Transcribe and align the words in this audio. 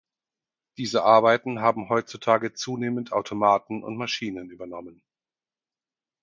Diese 0.77 1.03
Arbeiten 1.03 1.59
haben 1.61 1.89
heutzutage 1.89 2.53
zunehmend 2.53 3.11
Automaten 3.13 3.83
und 3.83 3.97
Maschinen 3.97 4.49
übernommen. 4.49 5.03